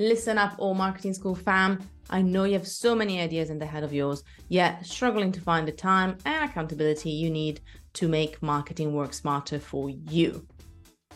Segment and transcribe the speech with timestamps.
[0.00, 1.80] Listen up, alt marketing school fam.
[2.08, 5.40] I know you have so many ideas in the head of yours, yet struggling to
[5.40, 7.60] find the time and accountability you need
[7.94, 10.46] to make marketing work smarter for you.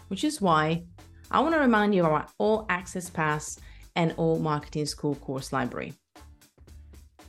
[0.09, 0.83] Which is why
[1.31, 3.57] I want to remind you of our All Access Pass
[3.95, 5.95] and Alt Marketing School course library.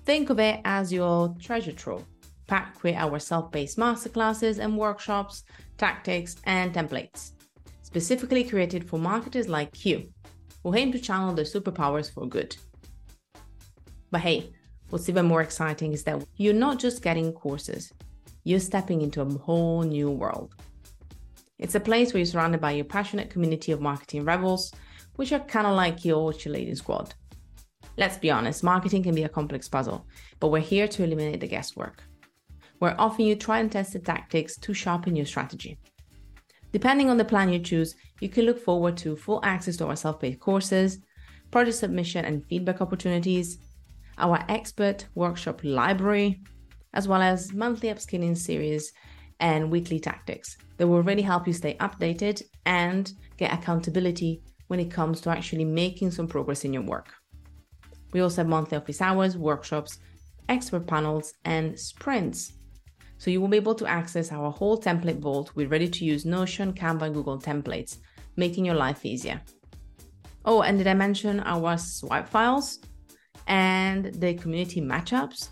[0.05, 2.03] Think of it as your treasure trove,
[2.47, 5.43] packed with our self paced masterclasses and workshops,
[5.77, 7.33] tactics, and templates,
[7.83, 10.12] specifically created for marketers like you
[10.63, 12.55] who aim to channel their superpowers for good.
[14.11, 14.53] But hey,
[14.89, 17.91] what's even more exciting is that you're not just getting courses,
[18.43, 20.53] you're stepping into a whole new world.
[21.59, 24.73] It's a place where you're surrounded by your passionate community of marketing rebels,
[25.15, 27.13] which are kind of like your cheerleading squad.
[27.97, 30.07] Let's be honest, marketing can be a complex puzzle,
[30.39, 32.03] but we're here to eliminate the guesswork.
[32.79, 35.77] We're offering you tried and tested tactics to sharpen your strategy.
[36.73, 39.95] Depending on the plan you choose, you can look forward to full access to our
[39.95, 40.97] self paced courses,
[41.51, 43.59] project submission and feedback opportunities,
[44.17, 46.41] our expert workshop library,
[46.93, 48.91] as well as monthly upskilling series
[49.39, 54.91] and weekly tactics that will really help you stay updated and get accountability when it
[54.91, 57.13] comes to actually making some progress in your work.
[58.13, 59.99] We also have monthly office hours, workshops,
[60.49, 62.53] expert panels, and sprints.
[63.17, 66.25] So you will be able to access our whole template vault with ready to use
[66.25, 67.97] Notion, Canva, and Google templates,
[68.35, 69.41] making your life easier.
[70.45, 72.79] Oh, and did I mention our swipe files
[73.47, 75.49] and the community matchups?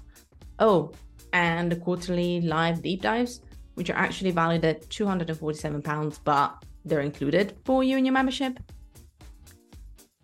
[0.59, 0.91] Oh,
[1.33, 3.41] and the quarterly live deep dives,
[3.75, 8.59] which are actually valued at £247, but they're included for you in your membership?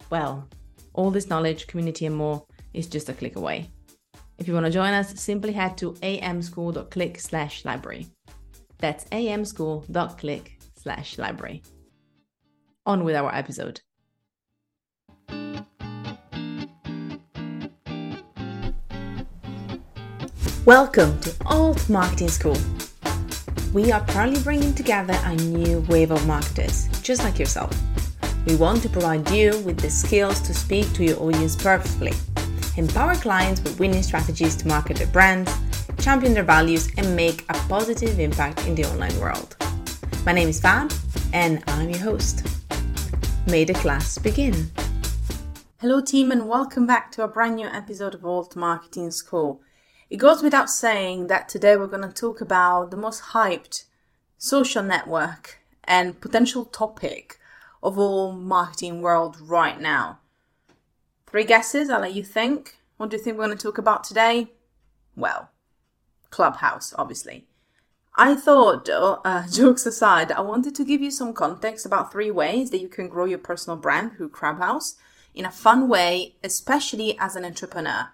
[0.09, 0.47] Well,
[0.93, 3.69] all this knowledge, community, and more is just a click away.
[4.38, 8.07] If you want to join us, simply head to amschool.click slash library.
[8.77, 11.63] That's amschool.click slash library.
[12.85, 13.81] On with our episode.
[20.65, 22.58] Welcome to Alt Marketing School.
[23.73, 27.71] We are proudly bringing together a new wave of marketers, just like yourself
[28.47, 32.14] we want to provide you with the skills to speak to your audience purposefully,
[32.77, 35.52] empower clients with winning strategies to market their brands,
[35.99, 39.55] champion their values, and make a positive impact in the online world.
[40.26, 40.93] My name is Fab,
[41.33, 42.45] and I'm your host.
[43.48, 44.70] May the class begin.
[45.80, 49.59] Hello, team, and welcome back to a brand new episode of Alt Marketing School.
[50.11, 53.86] It goes without saying that today we're going to talk about the most hyped
[54.38, 57.39] social network and potential topic
[57.82, 60.20] of all marketing world right now.
[61.37, 62.77] Three guesses, I'll let you think.
[62.98, 64.48] What do you think we're going to talk about today?
[65.15, 65.52] Well,
[66.31, 67.45] Clubhouse, obviously.
[68.15, 72.71] I thought, uh, jokes aside, I wanted to give you some context about three ways
[72.71, 74.95] that you can grow your personal brand through Clubhouse
[75.36, 78.09] in a fun way, especially as an entrepreneur.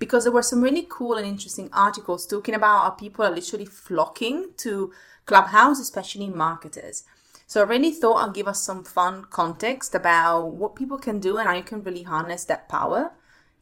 [0.00, 3.66] Because there were some really cool and interesting articles talking about how people are literally
[3.66, 4.92] flocking to
[5.24, 7.04] Clubhouse, especially marketers.
[7.46, 11.38] So I really thought I'll give us some fun context about what people can do
[11.38, 13.12] and how you can really harness that power.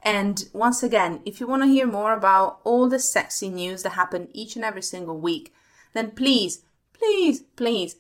[0.02, 3.90] And once again, if you want to hear more about all the sexy news that
[3.90, 5.52] happen each and every single week,
[5.92, 6.62] then please,
[6.94, 7.96] please, please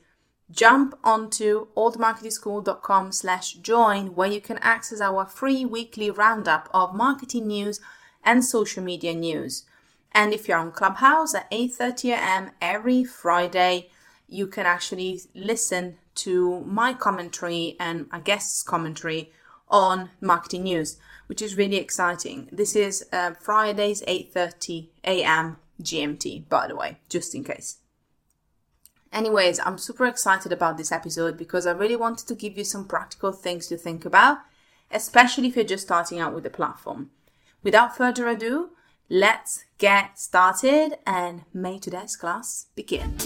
[0.50, 7.46] jump onto altmarketingschool.com slash join where you can access our free weekly roundup of marketing
[7.46, 7.80] news
[8.22, 9.64] and social media news.
[10.12, 12.50] And if you're on Clubhouse at 8.30 a.m.
[12.60, 13.90] every Friday,
[14.28, 19.32] you can actually listen to my commentary and a guest's commentary
[19.68, 22.48] on marketing news, which is really exciting.
[22.52, 25.56] This is uh, Fridays 8:30 a.m.
[25.82, 27.78] GMT, by the way, just in case.
[29.12, 32.84] Anyways, I'm super excited about this episode because I really wanted to give you some
[32.84, 34.38] practical things to think about,
[34.90, 37.10] especially if you're just starting out with the platform.
[37.62, 38.70] Without further ado,
[39.08, 43.16] let's get started and may today's class begin.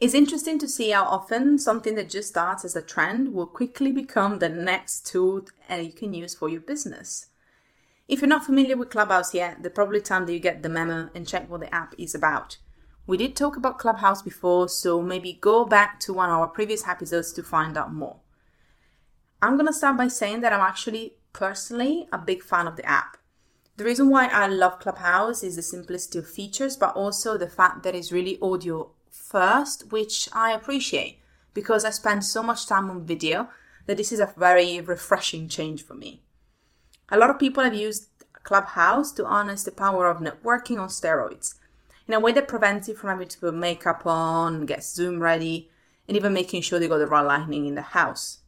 [0.00, 3.90] It's interesting to see how often something that just starts as a trend will quickly
[3.90, 7.26] become the next tool that you can use for your business.
[8.06, 11.10] If you're not familiar with Clubhouse yet, the probably time that you get the memo
[11.16, 12.58] and check what the app is about.
[13.08, 16.86] We did talk about Clubhouse before, so maybe go back to one of our previous
[16.86, 18.20] episodes to find out more.
[19.42, 22.88] I'm going to start by saying that I'm actually personally a big fan of the
[22.88, 23.16] app.
[23.76, 27.82] The reason why I love Clubhouse is the simplicity of features, but also the fact
[27.82, 31.20] that it's really audio first, which I appreciate
[31.52, 33.48] because I spend so much time on video
[33.86, 36.22] that this is a very refreshing change for me.
[37.10, 38.08] A lot of people have used
[38.42, 41.54] Clubhouse to harness the power of networking on steroids.
[42.06, 45.68] in a way that prevents you from having to put makeup on, get Zoom ready,
[46.06, 48.38] and even making sure they got the right lighting in the house.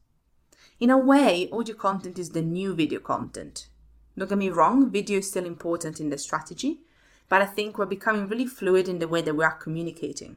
[0.79, 3.69] In a way, audio content is the new video content.
[4.17, 6.81] Don't get me wrong, video is still important in the strategy,
[7.29, 10.37] but I think we're becoming really fluid in the way that we are communicating.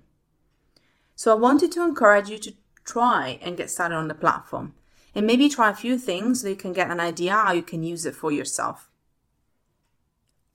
[1.23, 2.53] So I wanted to encourage you to
[2.83, 4.73] try and get started on the platform
[5.15, 7.81] and maybe try a few things so you can get an idea how you can
[7.81, 8.89] use it for yourself.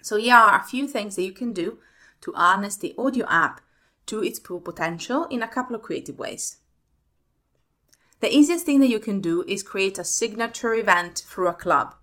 [0.03, 1.79] So here are a few things that you can do
[2.21, 3.63] to harness the audio app
[4.09, 6.59] to its full potential in a couple of creative ways.
[8.21, 11.95] The easiest thing that you can do is create a signature event through a club.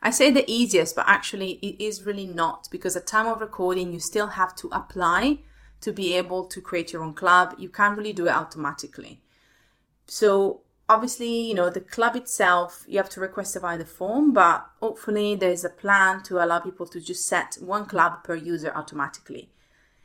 [0.00, 3.92] I say the easiest, but actually it is really not because at time of recording
[3.92, 5.40] you still have to apply
[5.80, 7.54] to be able to create your own club.
[7.58, 9.20] You can't really do it automatically.
[10.06, 14.32] So obviously, you know, the club itself, you have to request it via the form,
[14.32, 18.72] but hopefully there's a plan to allow people to just set one club per user
[18.74, 19.50] automatically.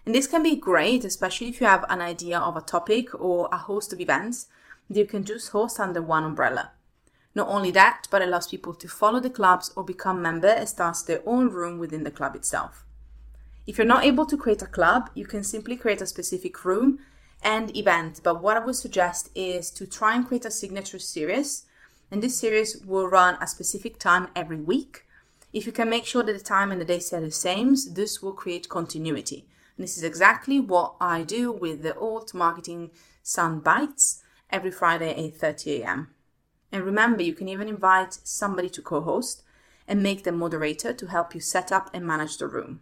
[0.05, 3.47] And this can be great, especially if you have an idea of a topic or
[3.51, 4.47] a host of events
[4.89, 6.71] that you can just host under one umbrella.
[7.35, 10.97] Not only that, but allows people to follow the clubs or become member and start
[11.07, 12.85] their own room within the club itself.
[13.65, 16.99] If you're not able to create a club, you can simply create a specific room
[17.41, 18.19] and event.
[18.21, 21.65] But what I would suggest is to try and create a signature series.
[22.11, 25.05] And this series will run a specific time every week.
[25.53, 28.21] If you can make sure that the time and the day stay the same, this
[28.21, 29.47] will create continuity.
[29.77, 35.13] And this is exactly what I do with the Alt Marketing Sound Bites every Friday,
[35.13, 36.09] 8:30 a.m.
[36.71, 39.43] And remember, you can even invite somebody to co-host
[39.87, 42.81] and make them moderator to help you set up and manage the room.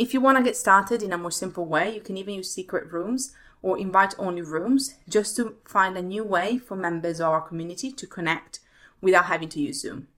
[0.00, 2.50] If you want to get started in a more simple way, you can even use
[2.50, 7.28] secret rooms or invite only rooms just to find a new way for members of
[7.28, 8.60] our community to connect
[9.02, 10.08] without having to use Zoom.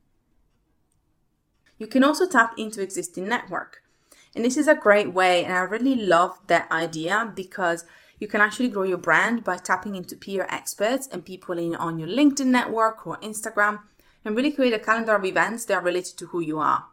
[1.78, 3.82] You can also tap into existing network.
[4.36, 7.84] And this is a great way, and I really love that idea because
[8.20, 11.98] you can actually grow your brand by tapping into peer experts and people in on
[11.98, 13.80] your LinkedIn network or Instagram
[14.24, 16.84] and really create a calendar of events that are related to who you are.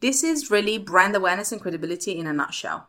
[0.00, 2.88] This is really brand awareness and credibility in a nutshell.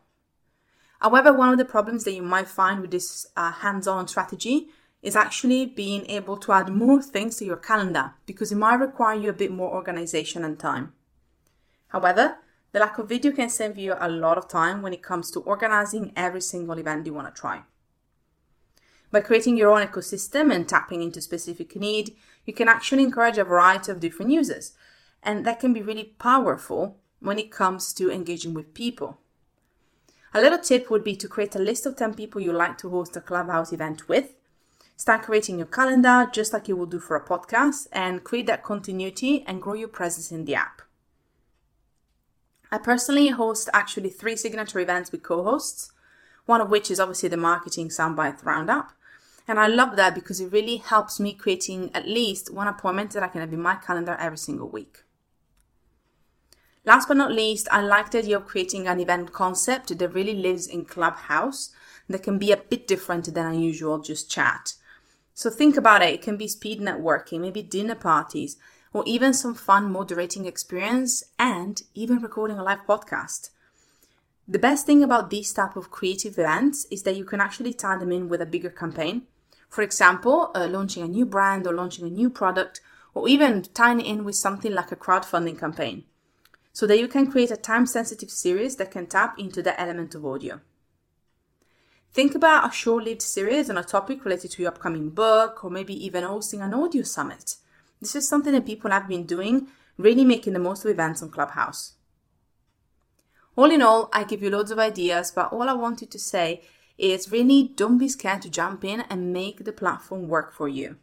[1.01, 4.69] However, one of the problems that you might find with this uh, hands on strategy
[5.01, 9.19] is actually being able to add more things to your calendar because it might require
[9.19, 10.93] you a bit more organization and time.
[11.89, 12.37] However,
[12.71, 15.41] the lack of video can save you a lot of time when it comes to
[15.41, 17.63] organizing every single event you want to try.
[19.11, 22.15] By creating your own ecosystem and tapping into specific need,
[22.45, 24.71] you can actually encourage a variety of different users.
[25.21, 29.19] And that can be really powerful when it comes to engaging with people.
[30.33, 32.89] A little tip would be to create a list of 10 people you like to
[32.89, 34.33] host a Clubhouse event with.
[34.95, 38.63] Start creating your calendar just like you would do for a podcast and create that
[38.63, 40.81] continuity and grow your presence in the app.
[42.71, 45.91] I personally host actually three signature events with co hosts,
[46.45, 48.91] one of which is obviously the Marketing Soundbite Roundup.
[49.47, 53.23] And I love that because it really helps me creating at least one appointment that
[53.23, 55.03] I can have in my calendar every single week.
[56.83, 60.33] Last but not least, I like the idea of creating an event concept that really
[60.33, 61.69] lives in Clubhouse
[62.09, 64.73] that can be a bit different than usual just chat.
[65.35, 66.13] So think about it.
[66.13, 68.57] It can be speed networking, maybe dinner parties,
[68.93, 73.51] or even some fun moderating experience and even recording a live podcast.
[74.47, 77.97] The best thing about these type of creative events is that you can actually tie
[77.97, 79.27] them in with a bigger campaign.
[79.69, 82.81] For example, uh, launching a new brand or launching a new product,
[83.13, 86.05] or even tying it in with something like a crowdfunding campaign,
[86.73, 90.15] so that you can create a time sensitive series that can tap into the element
[90.15, 90.61] of audio.
[92.13, 95.69] Think about a short lived series on a topic related to your upcoming book, or
[95.69, 97.55] maybe even hosting an audio summit.
[98.01, 101.29] This is something that people have been doing, really making the most of events on
[101.29, 101.93] Clubhouse.
[103.55, 106.63] All in all, I give you loads of ideas, but all I wanted to say
[106.97, 110.97] is really don't be scared to jump in and make the platform work for you.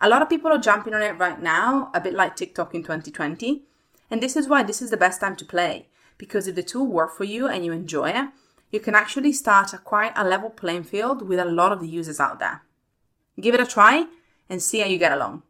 [0.00, 2.82] A lot of people are jumping on it right now, a bit like TikTok in
[2.82, 3.62] 2020,
[4.14, 5.88] and this is why this is the best time to play.
[6.18, 8.28] Because if the tool works for you and you enjoy it,
[8.70, 11.88] you can actually start a quite a level playing field with a lot of the
[11.88, 12.62] users out there.
[13.40, 14.06] Give it a try
[14.48, 15.42] and see how you get along.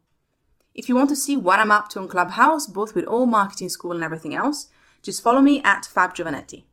[0.75, 3.69] If you want to see what I'm up to on Clubhouse, both with Alt Marketing
[3.69, 4.69] School and everything else,
[5.03, 6.65] just follow me at Fab Giovanetti.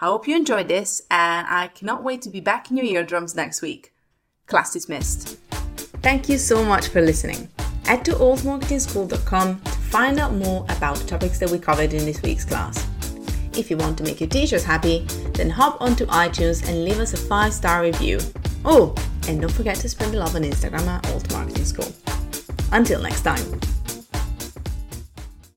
[0.00, 3.34] I hope you enjoyed this, and I cannot wait to be back in your eardrums
[3.34, 3.92] next week.
[4.46, 5.36] Class dismissed.
[6.00, 7.50] Thank you so much for listening.
[7.84, 12.20] Head to altmarketingschool.com to find out more about the topics that we covered in this
[12.22, 12.86] week's class.
[13.56, 17.14] If you want to make your teachers happy, then hop onto iTunes and leave us
[17.14, 18.20] a five star review.
[18.64, 18.94] Oh,
[19.26, 21.92] and don't forget to spread the love on Instagram at Alt Marketing School.
[22.70, 23.77] Until next time.